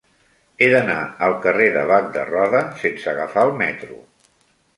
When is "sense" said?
2.85-3.11